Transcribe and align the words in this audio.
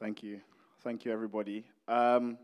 Thank 0.00 0.22
you. 0.22 0.40
Thank 0.82 1.04
you, 1.04 1.12
everybody. 1.12 1.66
Um, 1.86 2.38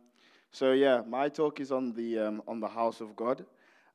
so 0.52 0.73
yeah, 0.73 1.01
my 1.06 1.31
talk 1.31 1.59
is 1.59 1.73
on 1.73 1.94
the 1.94 2.19
um, 2.19 2.43
on 2.47 2.60
the 2.60 2.69
house 2.69 3.01
of 3.01 3.17
God, 3.17 3.47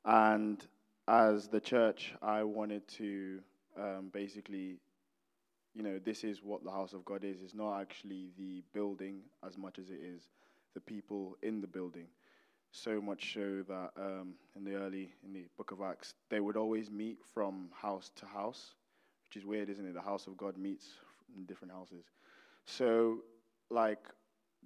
and 0.04 0.66
as 1.06 1.46
the 1.46 1.60
church, 1.60 2.12
I 2.20 2.42
wanted 2.42 2.88
to 2.98 3.38
um, 3.78 4.10
basically, 4.12 4.80
you 5.74 5.84
know, 5.84 6.00
this 6.04 6.24
is 6.24 6.42
what 6.42 6.64
the 6.64 6.72
house 6.72 6.92
of 6.92 7.04
God 7.04 7.22
is. 7.22 7.40
It's 7.40 7.54
not 7.54 7.80
actually 7.80 8.30
the 8.36 8.64
building 8.74 9.20
as 9.46 9.56
much 9.56 9.78
as 9.78 9.90
it 9.90 10.00
is 10.02 10.26
the 10.74 10.80
people 10.80 11.36
in 11.42 11.60
the 11.60 11.68
building. 11.68 12.06
So 12.72 13.00
much 13.00 13.32
so 13.32 13.62
that 13.68 13.90
um, 13.96 14.34
in 14.56 14.64
the 14.64 14.74
early 14.74 15.14
in 15.24 15.32
the 15.32 15.44
Book 15.56 15.70
of 15.70 15.82
Acts, 15.82 16.14
they 16.30 16.40
would 16.40 16.56
always 16.56 16.90
meet 16.90 17.18
from 17.32 17.68
house 17.80 18.10
to 18.16 18.26
house, 18.26 18.74
which 19.28 19.36
is 19.40 19.46
weird, 19.46 19.70
isn't 19.70 19.86
it? 19.86 19.94
The 19.94 20.00
house 20.00 20.26
of 20.26 20.36
God 20.36 20.56
meets 20.56 20.86
in 21.36 21.44
different 21.44 21.72
houses. 21.72 22.06
So 22.66 23.18
like 23.72 24.04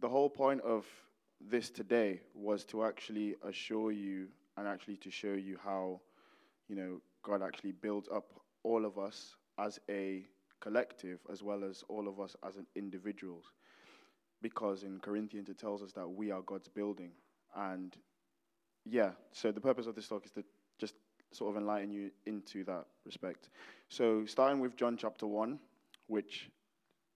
the 0.00 0.08
whole 0.08 0.28
point 0.28 0.60
of 0.62 0.84
this 1.40 1.70
today 1.70 2.20
was 2.34 2.64
to 2.64 2.84
actually 2.84 3.36
assure 3.46 3.92
you 3.92 4.26
and 4.56 4.66
actually 4.66 4.96
to 4.96 5.10
show 5.10 5.34
you 5.34 5.58
how, 5.62 6.00
you 6.68 6.76
know, 6.76 7.00
God 7.22 7.42
actually 7.42 7.72
builds 7.72 8.08
up 8.12 8.26
all 8.62 8.84
of 8.84 8.98
us 8.98 9.36
as 9.58 9.78
a 9.88 10.26
collective 10.60 11.20
as 11.30 11.42
well 11.42 11.62
as 11.62 11.84
all 11.88 12.08
of 12.08 12.18
us 12.18 12.34
as 12.46 12.56
an 12.56 12.66
individuals. 12.74 13.44
Because 14.42 14.82
in 14.82 14.98
Corinthians 14.98 15.48
it 15.48 15.58
tells 15.58 15.82
us 15.82 15.92
that 15.92 16.08
we 16.08 16.30
are 16.30 16.42
God's 16.42 16.68
building. 16.68 17.12
And 17.54 17.96
yeah, 18.84 19.10
so 19.32 19.52
the 19.52 19.60
purpose 19.60 19.86
of 19.86 19.94
this 19.94 20.08
talk 20.08 20.24
is 20.24 20.32
to 20.32 20.44
just 20.78 20.94
sort 21.32 21.54
of 21.54 21.60
enlighten 21.60 21.90
you 21.90 22.10
into 22.26 22.64
that 22.64 22.86
respect. 23.04 23.50
So 23.88 24.24
starting 24.26 24.60
with 24.60 24.76
John 24.76 24.96
chapter 24.96 25.26
1, 25.26 25.58
which 26.06 26.50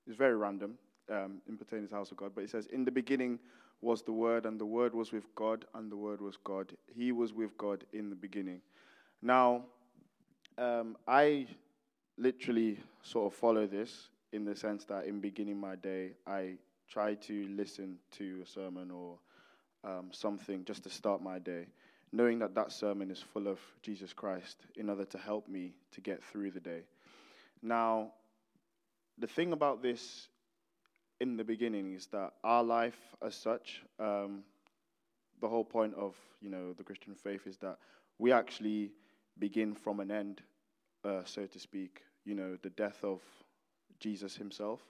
is 0.07 0.17
very 0.17 0.37
random, 0.37 0.79
um, 1.11 1.41
in 1.49 1.57
pertaining 1.57 1.87
to 1.87 1.91
the 1.91 1.97
house 1.97 2.11
of 2.11 2.17
God, 2.17 2.33
but 2.35 2.45
it 2.45 2.51
says, 2.51 2.67
In 2.67 2.85
the 2.85 2.91
beginning 2.91 3.39
was 3.81 4.03
the 4.03 4.13
Word, 4.13 4.47
and 4.47 4.61
the 4.61 4.67
Word 4.67 4.95
was 4.95 5.13
with 5.13 5.35
God, 5.35 5.65
and 5.75 5.91
the 5.91 5.97
Word 5.97 6.21
was 6.21 6.37
God. 6.45 6.73
He 6.95 7.13
was 7.13 7.33
with 7.33 7.57
God 7.57 7.85
in 7.93 8.11
the 8.11 8.17
beginning. 8.17 8.61
Now, 9.23 9.65
um, 10.59 10.97
I 11.07 11.47
literally 12.19 12.79
sort 13.03 13.33
of 13.33 13.39
follow 13.39 13.67
this 13.67 14.09
in 14.33 14.45
the 14.45 14.55
sense 14.55 14.85
that 14.85 15.07
in 15.07 15.21
beginning 15.21 15.59
my 15.59 15.77
day, 15.77 16.13
I 16.27 16.57
try 16.89 17.15
to 17.15 17.49
listen 17.49 17.99
to 18.13 18.41
a 18.43 18.47
sermon 18.47 18.91
or 18.91 19.19
um, 19.85 20.11
something 20.13 20.65
just 20.65 20.83
to 20.85 20.91
start 20.91 21.23
my 21.23 21.39
day, 21.39 21.67
knowing 22.13 22.39
that 22.41 22.55
that 22.55 22.73
sermon 22.73 23.11
is 23.11 23.23
full 23.33 23.49
of 23.49 23.59
Jesus 23.83 24.13
Christ 24.13 24.59
in 24.77 24.91
order 24.91 25.05
to 25.07 25.19
help 25.19 25.49
me 25.49 25.73
to 25.93 26.01
get 26.01 26.23
through 26.23 26.51
the 26.51 26.61
day. 26.61 26.83
Now, 27.63 28.13
the 29.19 29.27
thing 29.27 29.53
about 29.53 29.83
this 29.83 30.29
in 31.21 31.37
the 31.37 31.45
beginning 31.45 31.95
is 31.95 32.07
that 32.07 32.33
our 32.43 32.63
life 32.63 32.99
as 33.25 33.35
such, 33.35 33.83
um, 33.99 34.43
the 35.41 35.49
whole 35.49 35.65
point 35.65 35.95
of 35.95 36.15
you 36.41 36.51
know 36.51 36.73
the 36.73 36.83
Christian 36.83 37.15
faith 37.15 37.47
is 37.47 37.57
that 37.59 37.79
we 38.19 38.33
actually 38.33 38.91
begin 39.39 39.75
from 39.75 40.01
an 40.01 40.11
end, 40.11 40.43
uh, 41.05 41.23
so 41.25 41.47
to 41.47 41.59
speak. 41.59 42.03
You 42.25 42.35
know, 42.35 42.57
the 42.63 42.71
death 42.71 42.99
of 43.03 43.21
Jesus 43.99 44.37
Himself, 44.37 44.81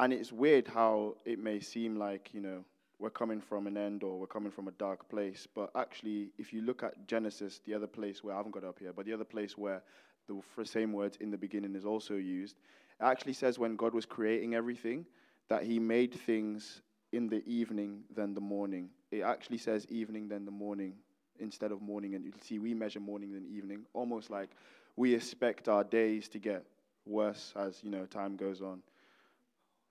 and 0.00 0.12
it's 0.12 0.32
weird 0.32 0.68
how 0.68 1.16
it 1.24 1.38
may 1.38 1.60
seem 1.60 1.96
like 1.96 2.30
you 2.32 2.40
know 2.40 2.64
we're 2.98 3.10
coming 3.10 3.40
from 3.40 3.66
an 3.66 3.76
end 3.76 4.02
or 4.02 4.18
we're 4.18 4.26
coming 4.26 4.50
from 4.50 4.68
a 4.68 4.72
dark 4.72 5.08
place, 5.08 5.46
but 5.54 5.70
actually, 5.76 6.30
if 6.36 6.52
you 6.52 6.62
look 6.62 6.82
at 6.82 7.06
Genesis, 7.06 7.60
the 7.64 7.72
other 7.72 7.86
place 7.86 8.24
where 8.24 8.34
I 8.34 8.38
haven't 8.38 8.52
got 8.52 8.64
up 8.64 8.78
here, 8.80 8.92
but 8.92 9.06
the 9.06 9.12
other 9.12 9.24
place 9.24 9.56
where 9.56 9.82
the 10.26 10.64
same 10.64 10.92
words 10.92 11.16
in 11.20 11.30
the 11.30 11.38
beginning 11.38 11.74
is 11.74 11.86
also 11.86 12.14
used, 12.14 12.56
it 13.00 13.04
actually 13.04 13.32
says 13.32 13.58
when 13.58 13.76
God 13.76 13.94
was 13.94 14.06
creating 14.06 14.54
everything 14.54 15.06
that 15.48 15.62
he 15.64 15.78
made 15.78 16.14
things 16.14 16.82
in 17.12 17.28
the 17.28 17.42
evening 17.46 18.02
than 18.14 18.34
the 18.34 18.40
morning. 18.40 18.90
It 19.10 19.22
actually 19.22 19.58
says 19.58 19.86
evening 19.88 20.28
than 20.28 20.44
the 20.44 20.50
morning 20.50 20.94
instead 21.38 21.72
of 21.72 21.80
morning. 21.80 22.14
And 22.14 22.24
you 22.24 22.32
see, 22.42 22.58
we 22.58 22.74
measure 22.74 23.00
morning 23.00 23.32
than 23.32 23.46
evening, 23.46 23.86
almost 23.94 24.30
like 24.30 24.50
we 24.96 25.14
expect 25.14 25.68
our 25.68 25.84
days 25.84 26.28
to 26.30 26.38
get 26.38 26.64
worse 27.06 27.54
as 27.56 27.80
you 27.82 27.90
know 27.90 28.04
time 28.04 28.36
goes 28.36 28.60
on. 28.60 28.82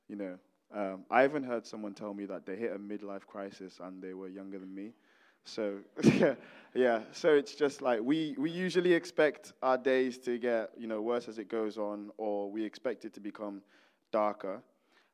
You 0.08 0.16
know, 0.16 0.38
um, 0.74 1.06
I 1.10 1.24
even 1.24 1.44
heard 1.44 1.66
someone 1.66 1.94
tell 1.94 2.14
me 2.14 2.26
that 2.26 2.46
they 2.46 2.56
hit 2.56 2.72
a 2.74 2.80
midlife 2.80 3.26
crisis 3.26 3.80
and 3.82 4.02
they 4.02 4.14
were 4.14 4.28
younger 4.28 4.60
than 4.60 4.74
me. 4.74 4.94
So 5.48 5.80
yeah, 6.04 6.36
yeah. 6.74 7.02
So 7.12 7.34
it's 7.34 7.56
just 7.56 7.82
like 7.82 8.02
we 8.02 8.36
we 8.38 8.52
usually 8.52 8.94
expect 8.94 9.54
our 9.64 9.78
days 9.78 10.18
to 10.20 10.38
get 10.38 10.72
you 10.78 10.88
know 10.88 11.02
worse 11.02 11.28
as 11.28 11.40
it 11.40 11.50
goes 11.50 11.78
on, 11.78 12.12
or 12.18 12.52
we 12.52 12.64
expect 12.64 13.06
it 13.06 13.14
to 13.14 13.20
become 13.20 13.62
darker. 14.12 14.62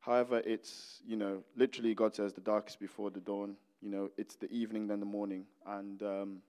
However, 0.04 0.42
it's, 0.46 1.02
you 1.08 1.16
know, 1.16 1.44
literally 1.56 1.96
God 1.96 2.14
says 2.14 2.34
the 2.34 2.42
darkest 2.42 2.78
before 2.78 3.10
the 3.10 3.22
dawn. 3.22 3.56
You 3.82 3.90
know, 3.90 4.10
it's 4.18 4.36
the 4.36 4.52
evening, 4.52 4.86
then 4.86 5.00
the 5.00 5.06
morning. 5.06 5.46
And, 5.66 6.04
um, 6.04 6.42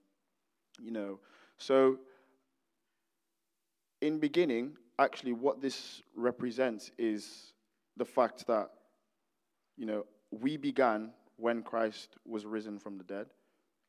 you 0.83 0.91
know, 0.91 1.19
so 1.57 1.97
in 4.01 4.19
beginning, 4.19 4.75
actually, 4.99 5.31
what 5.31 5.61
this 5.61 6.01
represents 6.17 6.91
is 6.97 7.53
the 7.95 8.03
fact 8.03 8.45
that, 8.47 8.71
you 9.77 9.85
know, 9.85 10.05
we 10.31 10.57
began 10.57 11.11
when 11.37 11.63
Christ 11.63 12.17
was 12.25 12.45
risen 12.45 12.77
from 12.77 12.97
the 12.97 13.05
dead. 13.05 13.27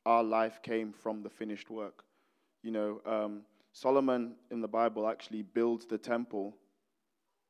Our 0.06 0.22
life 0.22 0.62
came 0.62 0.92
from 0.92 1.22
the 1.22 1.28
finished 1.28 1.68
work. 1.68 2.04
You 2.62 2.70
know, 2.70 3.00
um, 3.04 3.42
Solomon 3.72 4.36
in 4.50 4.62
the 4.62 4.68
Bible 4.68 5.06
actually 5.06 5.42
builds 5.42 5.84
the 5.84 5.98
temple 5.98 6.56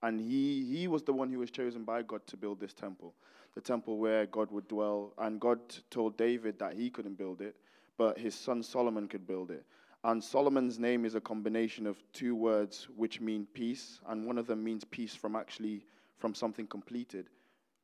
and 0.03 0.21
he, 0.21 0.65
he 0.65 0.89
was 0.89 1.03
the 1.03 1.13
one 1.13 1.31
who 1.31 1.39
was 1.39 1.51
chosen 1.51 1.85
by 1.85 2.03
God 2.03 2.27
to 2.29 2.37
build 2.37 2.59
this 2.61 2.73
temple, 2.73 3.15
the 3.55 3.61
temple 3.61 3.99
where 3.99 4.27
God 4.27 4.51
would 4.51 4.69
dwell. 4.69 5.13
And 5.19 5.41
God 5.41 5.59
told 5.91 6.17
David 6.17 6.59
that 6.59 6.75
he 6.75 6.91
couldn't 6.91 7.19
build 7.19 7.41
it, 7.41 7.57
but 7.97 8.19
his 8.19 8.35
son 8.35 8.63
Solomon 8.63 9.09
could 9.09 9.27
build 9.27 9.51
it. 9.51 9.65
And 10.05 10.23
Solomon's 10.23 10.79
name 10.79 11.05
is 11.05 11.15
a 11.15 11.21
combination 11.21 11.87
of 11.87 12.03
two 12.13 12.35
words 12.35 12.89
which 12.97 13.21
mean 13.21 13.47
peace, 13.53 14.01
and 14.09 14.27
one 14.27 14.39
of 14.39 14.47
them 14.47 14.63
means 14.63 14.85
peace 14.85 15.15
from 15.15 15.35
actually 15.35 15.85
from 16.19 16.35
something 16.35 16.67
completed, 16.67 17.29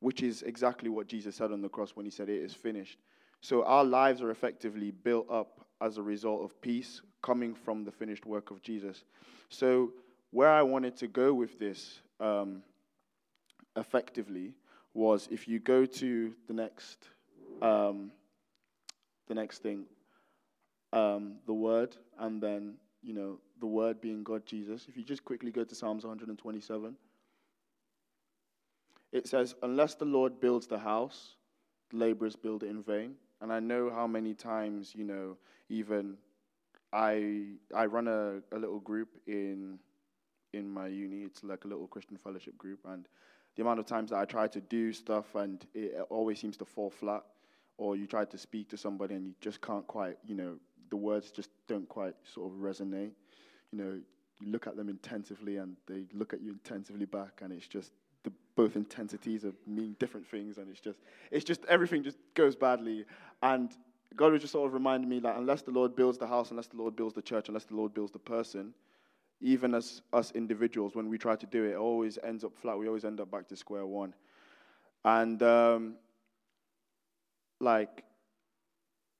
which 0.00 0.22
is 0.22 0.42
exactly 0.42 0.88
what 0.88 1.08
Jesus 1.08 1.36
said 1.36 1.52
on 1.52 1.60
the 1.60 1.68
cross 1.68 1.90
when 1.96 2.06
he 2.06 2.10
said 2.10 2.28
it 2.28 2.42
is 2.42 2.54
finished. 2.54 2.98
So 3.42 3.64
our 3.64 3.84
lives 3.84 4.22
are 4.22 4.30
effectively 4.30 4.92
built 4.92 5.28
up 5.28 5.66
as 5.80 5.98
a 5.98 6.02
result 6.02 6.44
of 6.44 6.60
peace 6.60 7.02
coming 7.22 7.54
from 7.54 7.84
the 7.84 7.90
finished 7.90 8.24
work 8.24 8.52
of 8.52 8.62
Jesus. 8.62 9.02
So 9.48 9.92
where 10.30 10.48
I 10.48 10.62
wanted 10.62 10.96
to 10.98 11.08
go 11.08 11.34
with 11.34 11.58
this 11.58 12.00
um, 12.20 12.62
effectively 13.76 14.54
was 14.94 15.28
if 15.30 15.48
you 15.48 15.58
go 15.58 15.84
to 15.84 16.32
the 16.46 16.54
next, 16.54 17.08
um, 17.60 18.12
the 19.26 19.34
next 19.34 19.58
thing, 19.58 19.86
um, 20.92 21.34
the 21.46 21.52
word, 21.52 21.96
and 22.20 22.40
then 22.40 22.74
you 23.02 23.12
know 23.12 23.38
the 23.58 23.66
word 23.66 24.00
being 24.00 24.22
God 24.22 24.46
Jesus. 24.46 24.86
If 24.88 24.96
you 24.96 25.02
just 25.02 25.24
quickly 25.24 25.50
go 25.50 25.64
to 25.64 25.74
Psalms 25.74 26.04
127, 26.04 26.96
it 29.10 29.26
says, 29.26 29.54
"Unless 29.62 29.96
the 29.96 30.04
Lord 30.04 30.38
builds 30.40 30.66
the 30.66 30.78
house, 30.78 31.36
laborers 31.92 32.36
build 32.36 32.62
it 32.62 32.68
in 32.68 32.82
vain." 32.82 33.16
And 33.42 33.52
I 33.52 33.60
know 33.60 33.90
how 33.90 34.06
many 34.06 34.34
times 34.34 34.94
you 34.94 35.04
know 35.04 35.36
even 35.68 36.16
I 36.92 37.54
I 37.74 37.86
run 37.86 38.08
a, 38.08 38.40
a 38.54 38.58
little 38.58 38.80
group 38.80 39.08
in 39.26 39.78
in 40.52 40.70
my 40.70 40.86
uni. 40.86 41.22
It's 41.22 41.42
like 41.42 41.64
a 41.64 41.68
little 41.68 41.86
Christian 41.86 42.16
fellowship 42.16 42.56
group, 42.56 42.80
and 42.86 43.08
the 43.56 43.62
amount 43.62 43.80
of 43.80 43.86
times 43.86 44.10
that 44.10 44.18
I 44.18 44.24
try 44.24 44.46
to 44.48 44.60
do 44.60 44.92
stuff 44.92 45.34
and 45.34 45.66
it 45.74 45.94
always 46.08 46.38
seems 46.38 46.56
to 46.58 46.64
fall 46.64 46.90
flat, 46.90 47.22
or 47.78 47.96
you 47.96 48.06
try 48.06 48.24
to 48.24 48.38
speak 48.38 48.68
to 48.70 48.76
somebody 48.76 49.14
and 49.14 49.26
you 49.26 49.34
just 49.40 49.60
can't 49.60 49.86
quite, 49.86 50.16
you 50.24 50.34
know, 50.34 50.56
the 50.90 50.96
words 50.96 51.30
just 51.30 51.50
don't 51.66 51.88
quite 51.88 52.14
sort 52.24 52.50
of 52.50 52.58
resonate. 52.58 53.12
You 53.70 53.78
know, 53.78 54.00
you 54.40 54.50
look 54.50 54.66
at 54.66 54.76
them 54.76 54.88
intensively 54.88 55.56
and 55.56 55.76
they 55.86 56.04
look 56.12 56.32
at 56.32 56.40
you 56.40 56.50
intensively 56.52 57.06
back, 57.06 57.40
and 57.42 57.52
it's 57.52 57.66
just 57.66 57.92
both 58.54 58.76
intensities 58.76 59.44
of 59.44 59.54
mean 59.66 59.96
different 59.98 60.26
things, 60.26 60.58
and 60.58 60.68
it's 60.70 60.80
just 60.80 61.00
it's 61.30 61.44
just 61.44 61.64
everything 61.66 62.02
just 62.02 62.18
goes 62.34 62.54
badly. 62.56 63.04
And 63.42 63.72
God 64.14 64.32
was 64.32 64.40
just 64.40 64.52
sort 64.52 64.66
of 64.66 64.74
reminding 64.74 65.08
me 65.08 65.20
that 65.20 65.36
unless 65.36 65.62
the 65.62 65.70
Lord 65.70 65.96
builds 65.96 66.18
the 66.18 66.26
house, 66.26 66.50
unless 66.50 66.66
the 66.66 66.76
Lord 66.76 66.96
builds 66.96 67.14
the 67.14 67.22
church, 67.22 67.48
unless 67.48 67.64
the 67.64 67.76
Lord 67.76 67.94
builds 67.94 68.12
the 68.12 68.18
person, 68.18 68.74
even 69.40 69.74
as 69.74 70.02
us 70.12 70.32
individuals, 70.32 70.94
when 70.94 71.08
we 71.08 71.18
try 71.18 71.34
to 71.36 71.46
do 71.46 71.64
it, 71.64 71.72
it 71.72 71.76
always 71.76 72.18
ends 72.22 72.44
up 72.44 72.56
flat. 72.56 72.78
We 72.78 72.86
always 72.86 73.04
end 73.04 73.20
up 73.20 73.30
back 73.30 73.48
to 73.48 73.56
square 73.56 73.86
one. 73.86 74.14
And, 75.04 75.42
um, 75.42 75.94
like, 77.60 78.04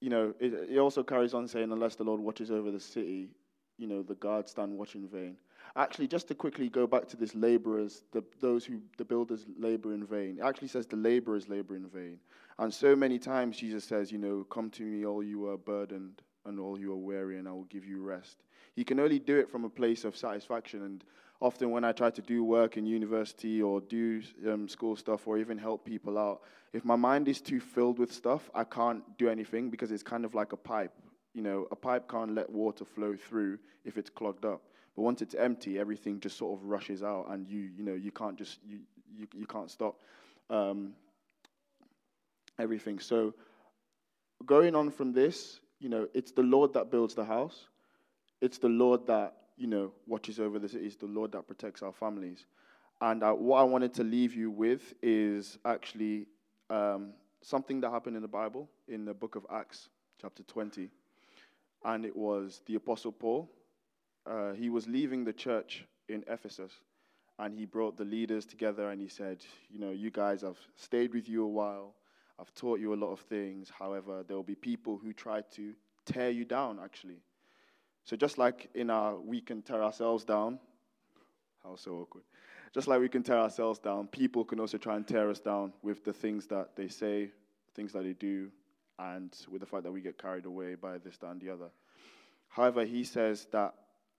you 0.01 0.11
know, 0.11 0.35
it, 0.39 0.53
it 0.71 0.79
also 0.79 1.03
carries 1.03 1.35
on 1.35 1.49
saying, 1.49 1.73
unless 1.73 1.97
the 1.97 2.05
Lord 2.05 2.21
watches 2.21 2.51
over 2.51 2.71
the 2.71 2.81
city, 2.81 3.31
you 3.79 3.87
know, 3.87 4.03
the 4.03 4.15
guards 4.15 4.53
stand 4.53 4.77
watch 4.77 4.95
in 4.95 5.09
vain. 5.09 5.37
Actually, 5.75 6.07
just 6.07 6.29
to 6.29 6.35
quickly 6.35 6.69
go 6.69 6.87
back 6.87 7.09
to 7.09 7.17
this 7.17 7.35
laborers, 7.35 8.03
the, 8.13 8.23
those 8.41 8.65
who, 8.65 8.81
the 8.99 9.05
builders 9.05 9.47
labor 9.59 9.95
in 9.95 10.05
vain. 10.05 10.39
It 10.39 10.45
actually 10.45 10.69
says 10.69 10.87
the 10.87 10.97
laborers 10.97 11.49
labor 11.49 11.77
in 11.77 11.87
vain. 11.89 12.19
And 12.59 12.73
so 12.73 12.95
many 12.95 13.19
times 13.19 13.57
Jesus 13.57 13.85
says, 13.85 14.13
you 14.13 14.19
know, 14.19 14.45
come 14.51 14.69
to 14.71 14.83
me, 14.83 15.07
all 15.07 15.23
you 15.23 15.49
are 15.49 15.57
burdened 15.57 16.21
and 16.45 16.61
all 16.61 16.79
you 16.79 16.93
are 16.93 16.97
weary, 16.97 17.39
and 17.39 17.49
I 17.49 17.53
will 17.53 17.65
give 17.65 17.87
you 17.87 18.03
rest. 18.03 18.43
He 18.75 18.85
can 18.85 19.01
only 19.01 19.19
do 19.19 19.39
it 19.39 19.51
from 19.51 19.65
a 19.65 19.71
place 19.71 20.05
of 20.05 20.17
satisfaction. 20.17 20.83
And 20.83 21.05
often 21.41 21.71
when 21.71 21.85
I 21.85 21.93
try 21.93 22.11
to 22.11 22.23
do 22.23 22.45
work 22.45 22.77
in 22.77 22.85
university 22.85 23.63
or 23.63 23.81
do 23.81 24.23
um, 24.47 24.69
school 24.69 24.97
stuff 24.97 25.27
or 25.27 25.39
even 25.39 25.57
help 25.57 25.85
people 25.85 26.19
out, 26.19 26.43
if 26.73 26.85
my 26.85 26.97
mind 26.97 27.29
is 27.29 27.41
too 27.41 27.61
filled 27.61 27.99
with 27.99 28.13
stuff, 28.13 28.51
I 28.55 28.65
can't 28.65 29.03
do 29.19 29.29
anything 29.29 29.71
because 29.71 29.91
it's 29.91 30.03
kind 30.03 30.25
of 30.25 30.35
like 30.35 30.53
a 30.53 30.57
pipe. 30.57 30.93
You 31.35 31.43
know, 31.43 31.67
a 31.71 31.77
pipe 31.77 32.11
can't 32.11 32.35
let 32.35 32.51
water 32.51 32.85
flow 32.85 33.17
through 33.17 33.59
if 33.85 33.97
it's 33.97 34.11
clogged 34.11 34.45
up. 34.45 34.63
But 34.95 35.03
once 35.03 35.23
it's 35.23 35.35
empty, 35.35 35.79
everything 35.79 36.21
just 36.21 36.37
sort 36.37 36.59
of 36.59 36.65
rushes 36.67 37.03
out, 37.03 37.27
and 37.31 37.49
you, 37.49 37.71
you 37.77 37.83
know, 37.83 37.95
you 37.95 38.13
can't 38.13 38.37
just 38.37 38.59
you, 38.67 38.81
you, 39.17 39.27
you 39.35 39.47
can't 39.47 39.71
stop 39.71 39.99
um, 40.51 40.93
everything. 42.59 42.99
So, 42.99 43.35
going 44.45 44.75
on 44.75 44.91
from 44.91 45.13
this, 45.13 45.61
you 45.81 45.89
know, 45.89 46.09
it's 46.15 46.33
the 46.33 46.43
Lord 46.43 46.75
that 46.75 46.91
builds 46.91 47.15
the 47.15 47.25
house. 47.25 47.69
It's 48.41 48.59
the 48.59 48.69
Lord 48.69 49.07
that 49.07 49.35
you 49.57 49.67
know 49.67 49.93
watches 50.07 50.39
over 50.39 50.59
the 50.59 50.69
city. 50.69 50.87
It's 50.87 50.97
the 50.97 51.07
Lord 51.07 51.33
that 51.33 51.47
protects 51.47 51.83
our 51.83 51.93
families. 51.93 52.45
And 53.01 53.25
uh, 53.25 53.33
what 53.33 53.59
I 53.59 53.65
wanted 53.65 53.95
to 53.95 54.05
leave 54.05 54.35
you 54.35 54.49
with 54.51 54.95
is 55.03 55.59
actually 55.65 56.27
um, 56.71 57.15
something 57.41 57.81
that 57.81 57.91
happened 57.91 58.15
in 58.15 58.23
the 58.23 58.29
Bible 58.29 58.69
in 58.87 59.05
the 59.05 59.13
book 59.13 59.35
of 59.35 59.45
Acts, 59.53 59.89
chapter 60.21 60.45
20. 60.45 60.89
And 61.85 62.05
it 62.05 62.15
was 62.15 62.61
the 62.67 62.77
Apostle 62.77 63.11
Paul. 63.11 63.51
Uh, 64.27 64.53
he 64.53 64.71
was 64.71 64.87
leaving 64.87 65.25
the 65.25 65.33
church 65.33 65.85
in 66.09 66.25
Ephesus 66.29 66.73
and 67.39 67.55
he 67.55 67.65
brought 67.65 67.97
the 67.97 68.05
leaders 68.05 68.45
together 68.45 68.91
and 68.91 69.01
he 69.01 69.09
said, 69.09 69.45
You 69.71 69.81
know, 69.81 69.91
you 69.91 70.11
guys, 70.11 70.45
I've 70.45 70.61
stayed 70.77 71.13
with 71.13 71.29
you 71.29 71.45
a 71.45 71.49
while, 71.49 71.95
I've 72.39 72.55
taught 72.55 72.81
you 72.81 72.95
a 72.95 72.97
lot 72.97 73.13
of 73.13 73.21
things. 73.21 73.71
However, 73.77 74.25
there 74.27 74.37
will 74.37 74.43
be 74.45 74.55
people 74.55 74.99
who 75.03 75.13
try 75.13 75.43
to 75.55 75.73
tear 76.05 76.31
you 76.31 76.45
down, 76.45 76.79
actually. 76.83 77.21
So, 78.05 78.17
just 78.17 78.39
like 78.39 78.69
in 78.75 78.91
our, 78.91 79.17
we 79.17 79.41
can 79.41 79.63
tear 79.63 79.83
ourselves 79.83 80.25
down, 80.25 80.59
how 81.63 81.77
so 81.77 81.93
awkward. 81.93 82.25
Just 82.75 82.89
like 82.89 83.01
we 83.01 83.09
can 83.09 83.23
tear 83.23 83.39
ourselves 83.39 83.79
down, 83.79 84.09
people 84.09 84.45
can 84.45 84.59
also 84.59 84.79
try 84.79 84.97
and 84.97 85.07
tear 85.07 85.31
us 85.31 85.41
down 85.41 85.73
with 85.83 86.05
the 86.05 86.13
things 86.13 86.47
that 86.47 86.75
they 86.75 86.89
say, 86.89 87.31
things 87.75 87.93
that 87.93 88.03
they 88.03 88.15
do, 88.15 88.51
and 88.99 89.37
with 89.51 89.61
the 89.61 89.67
fact 89.67 89.85
that 89.85 89.93
we 89.93 90.01
get 90.01 90.21
carried 90.21 90.47
away 90.47 90.75
by 90.75 90.99
this, 90.99 91.17
that, 91.19 91.31
and 91.31 91.41
the 91.41 91.51
other. 91.51 91.71
However, 92.49 92.85
he 92.85 93.05
says 93.05 93.47
that 93.53 93.75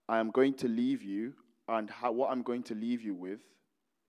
I 0.10 0.20
am 0.20 0.32
going 0.32 0.54
to 0.56 0.68
leave 0.68 1.02
you 1.02 1.34
and 1.68 1.90
how, 1.90 2.12
what 2.12 2.32
I'm 2.32 2.42
going 2.42 2.64
to 2.64 2.76
leave 2.76 3.02
you 3.02 3.14
with 3.14 3.40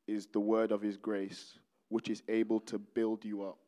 is 0.07 0.27
the 0.27 0.41
word 0.41 0.73
of 0.73 0.83
his 0.83 0.97
grace, 0.97 1.59
which 1.89 2.11
is 2.11 2.23
able 2.29 2.61
to 2.61 2.79
build 2.79 3.25
you 3.25 3.43
up. 3.45 3.59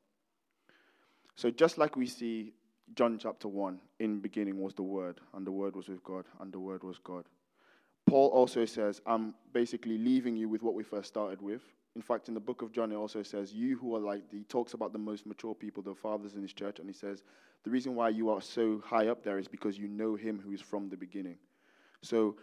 So, 1.36 1.50
just 1.50 1.76
like 1.76 1.96
we 1.96 2.06
see 2.06 2.54
John 2.94 3.18
chapter 3.18 3.46
1, 3.46 3.78
in 4.00 4.20
beginning 4.20 4.58
was 4.58 4.74
the 4.74 4.82
Word, 4.82 5.20
and 5.34 5.46
the 5.46 5.52
Word 5.52 5.76
was 5.76 5.88
with 5.88 6.02
God, 6.02 6.24
and 6.40 6.52
the 6.52 6.58
Word 6.58 6.82
was 6.82 6.98
God. 6.98 7.24
Paul 8.06 8.28
also 8.28 8.64
says, 8.64 9.02
I'm 9.06 9.34
basically 9.52 9.98
leaving 9.98 10.36
you 10.36 10.48
with 10.48 10.62
what 10.62 10.74
we 10.74 10.84
first 10.84 11.08
started 11.08 11.42
with. 11.42 11.62
In 11.96 12.02
fact, 12.02 12.28
in 12.28 12.34
the 12.34 12.40
book 12.40 12.62
of 12.62 12.72
John, 12.72 12.92
it 12.92 12.96
also 12.96 13.22
says, 13.22 13.52
You 13.52 13.76
who 13.76 13.96
are 13.96 14.00
like, 14.00 14.22
he 14.30 14.44
talks 14.44 14.74
about 14.74 14.92
the 14.92 14.98
most 14.98 15.26
mature 15.26 15.54
people, 15.54 15.82
the 15.82 15.94
fathers 15.94 16.34
in 16.34 16.42
his 16.42 16.52
church, 16.52 16.78
and 16.78 16.88
he 16.88 16.94
says, 16.94 17.22
The 17.64 17.70
reason 17.70 17.94
why 17.94 18.10
you 18.10 18.30
are 18.30 18.40
so 18.40 18.80
high 18.84 19.08
up 19.08 19.24
there 19.24 19.38
is 19.38 19.48
because 19.48 19.78
you 19.78 19.88
know 19.88 20.14
him 20.14 20.40
who 20.42 20.52
is 20.52 20.60
from 20.60 20.88
the 20.88 20.96
beginning. 20.96 21.36
So, 22.02 22.36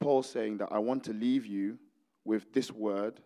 Paul 0.00 0.22
saying 0.22 0.58
that 0.58 0.68
I 0.70 0.78
want 0.78 1.04
to 1.04 1.12
leave 1.12 1.44
you 1.44 1.78
with 2.24 2.52
this 2.52 2.70
word, 2.70 3.20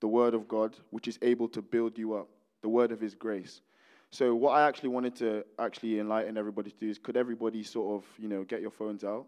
the 0.00 0.08
word 0.08 0.34
of 0.34 0.46
God, 0.46 0.76
which 0.90 1.08
is 1.08 1.18
able 1.22 1.48
to 1.48 1.62
build 1.62 1.98
you 1.98 2.14
up, 2.14 2.28
the 2.62 2.68
word 2.68 2.92
of 2.92 3.00
his 3.00 3.14
grace. 3.14 3.60
So 4.10 4.34
what 4.34 4.52
I 4.52 4.66
actually 4.66 4.88
wanted 4.88 5.14
to 5.16 5.44
actually 5.58 5.98
enlighten 5.98 6.38
everybody 6.38 6.70
to 6.70 6.76
do 6.76 6.88
is 6.88 6.98
could 6.98 7.16
everybody 7.16 7.62
sort 7.62 8.02
of, 8.02 8.08
you 8.18 8.28
know, 8.28 8.42
get 8.44 8.62
your 8.62 8.70
phones 8.70 9.04
out? 9.04 9.26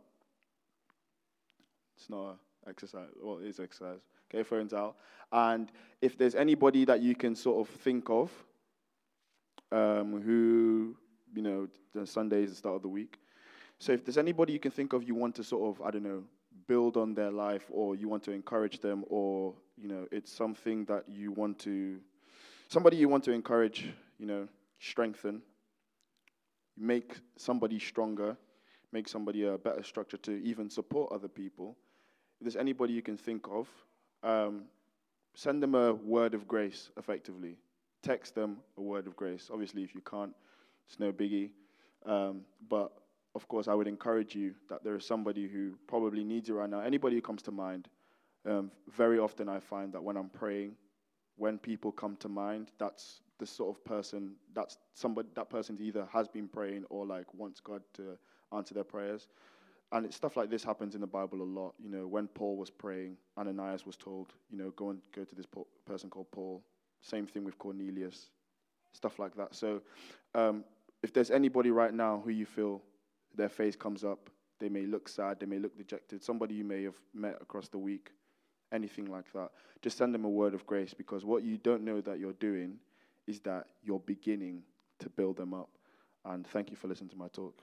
It's 1.98 2.08
not 2.08 2.30
an 2.30 2.36
exercise. 2.68 3.08
Well, 3.22 3.38
it 3.38 3.46
is 3.46 3.60
exercise. 3.60 3.98
Get 4.30 4.38
your 4.38 4.44
phones 4.44 4.72
out. 4.72 4.96
And 5.32 5.70
if 6.00 6.16
there's 6.16 6.34
anybody 6.34 6.84
that 6.86 7.02
you 7.02 7.14
can 7.14 7.34
sort 7.34 7.68
of 7.68 7.74
think 7.76 8.08
of 8.08 8.30
um, 9.70 10.22
who, 10.22 10.96
you 11.34 11.42
know, 11.42 11.68
the 11.94 12.06
Sunday 12.06 12.42
is 12.42 12.50
the 12.50 12.56
start 12.56 12.76
of 12.76 12.82
the 12.82 12.88
week, 12.88 13.18
so 13.80 13.92
if 13.92 14.04
there's 14.04 14.18
anybody 14.18 14.52
you 14.52 14.60
can 14.60 14.70
think 14.70 14.92
of 14.92 15.02
you 15.02 15.14
want 15.14 15.34
to 15.36 15.42
sort 15.42 15.74
of, 15.74 15.84
I 15.84 15.90
don't 15.90 16.02
know, 16.02 16.22
build 16.66 16.98
on 16.98 17.14
their 17.14 17.30
life 17.30 17.64
or 17.70 17.96
you 17.96 18.08
want 18.08 18.22
to 18.24 18.30
encourage 18.30 18.78
them 18.80 19.04
or, 19.08 19.54
you 19.80 19.88
know, 19.88 20.06
it's 20.12 20.30
something 20.30 20.84
that 20.84 21.04
you 21.08 21.32
want 21.32 21.58
to, 21.60 21.98
somebody 22.68 22.98
you 22.98 23.08
want 23.08 23.24
to 23.24 23.32
encourage, 23.32 23.88
you 24.18 24.26
know, 24.26 24.46
strengthen, 24.80 25.40
make 26.76 27.16
somebody 27.36 27.78
stronger, 27.78 28.36
make 28.92 29.08
somebody 29.08 29.46
a 29.46 29.56
better 29.56 29.82
structure 29.82 30.18
to 30.18 30.32
even 30.44 30.68
support 30.68 31.10
other 31.10 31.28
people. 31.28 31.74
If 32.38 32.44
there's 32.44 32.56
anybody 32.56 32.92
you 32.92 33.02
can 33.02 33.16
think 33.16 33.46
of, 33.50 33.66
um, 34.22 34.64
send 35.34 35.62
them 35.62 35.74
a 35.74 35.94
word 35.94 36.34
of 36.34 36.46
grace 36.46 36.90
effectively. 36.98 37.56
Text 38.02 38.34
them 38.34 38.58
a 38.76 38.82
word 38.82 39.06
of 39.06 39.16
grace. 39.16 39.48
Obviously, 39.50 39.82
if 39.82 39.94
you 39.94 40.02
can't, 40.02 40.34
it's 40.86 41.00
no 41.00 41.12
biggie. 41.12 41.48
Um, 42.04 42.42
but 42.68 42.92
of 43.34 43.46
course, 43.48 43.68
I 43.68 43.74
would 43.74 43.86
encourage 43.86 44.34
you 44.34 44.54
that 44.68 44.82
there 44.82 44.96
is 44.96 45.04
somebody 45.04 45.46
who 45.46 45.74
probably 45.86 46.24
needs 46.24 46.48
you 46.48 46.56
right 46.56 46.68
now. 46.68 46.80
Anybody 46.80 47.16
who 47.16 47.22
comes 47.22 47.42
to 47.42 47.52
mind, 47.52 47.88
um, 48.46 48.70
very 48.88 49.18
often 49.18 49.48
I 49.48 49.60
find 49.60 49.92
that 49.92 50.02
when 50.02 50.16
I'm 50.16 50.28
praying, 50.30 50.74
when 51.36 51.58
people 51.58 51.92
come 51.92 52.16
to 52.16 52.28
mind, 52.28 52.72
that's 52.78 53.20
the 53.38 53.46
sort 53.46 53.74
of 53.74 53.82
person 53.84 54.32
that's 54.54 54.76
somebody 54.92 55.28
that 55.34 55.48
person 55.48 55.78
either 55.80 56.06
has 56.12 56.28
been 56.28 56.46
praying 56.46 56.84
or 56.90 57.06
like 57.06 57.32
wants 57.32 57.60
God 57.60 57.82
to 57.94 58.18
answer 58.52 58.74
their 58.74 58.84
prayers. 58.84 59.28
And 59.92 60.06
it's 60.06 60.16
stuff 60.16 60.36
like 60.36 60.50
this 60.50 60.62
happens 60.62 60.94
in 60.94 61.00
the 61.00 61.06
Bible 61.06 61.42
a 61.42 61.44
lot. 61.44 61.74
You 61.82 61.90
know, 61.90 62.06
when 62.06 62.28
Paul 62.28 62.56
was 62.56 62.70
praying, 62.70 63.16
Ananias 63.38 63.86
was 63.86 63.96
told, 63.96 64.34
you 64.50 64.58
know, 64.58 64.70
go 64.76 64.90
and 64.90 65.00
go 65.14 65.24
to 65.24 65.34
this 65.34 65.46
person 65.86 66.10
called 66.10 66.30
Paul. 66.30 66.62
Same 67.00 67.26
thing 67.26 67.44
with 67.44 67.58
Cornelius, 67.58 68.30
stuff 68.92 69.18
like 69.18 69.34
that. 69.36 69.54
So, 69.54 69.80
um, 70.34 70.64
if 71.02 71.12
there's 71.12 71.30
anybody 71.30 71.70
right 71.70 71.94
now 71.94 72.20
who 72.22 72.30
you 72.30 72.44
feel 72.44 72.82
their 73.40 73.48
face 73.48 73.74
comes 73.74 74.04
up. 74.04 74.28
They 74.58 74.68
may 74.68 74.84
look 74.84 75.08
sad, 75.08 75.40
they 75.40 75.46
may 75.46 75.58
look 75.58 75.76
dejected. 75.76 76.22
Somebody 76.22 76.54
you 76.54 76.64
may 76.64 76.82
have 76.84 77.00
met 77.14 77.38
across 77.40 77.68
the 77.68 77.78
week, 77.78 78.10
anything 78.70 79.06
like 79.06 79.32
that. 79.32 79.50
Just 79.80 79.96
send 79.96 80.14
them 80.14 80.26
a 80.26 80.28
word 80.28 80.52
of 80.52 80.66
grace 80.66 80.92
because 80.92 81.24
what 81.24 81.42
you 81.42 81.56
don't 81.56 81.82
know 81.82 82.02
that 82.02 82.18
you're 82.18 82.34
doing 82.34 82.78
is 83.26 83.40
that 83.40 83.64
you're 83.82 84.00
beginning 84.00 84.62
to 84.98 85.08
build 85.08 85.38
them 85.38 85.54
up. 85.54 85.70
And 86.26 86.46
thank 86.46 86.70
you 86.70 86.76
for 86.76 86.88
listening 86.88 87.08
to 87.10 87.16
my 87.16 87.28
talk. 87.28 87.54